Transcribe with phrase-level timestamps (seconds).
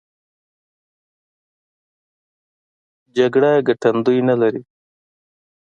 [3.17, 4.61] جګړه ګټندوی نه لري.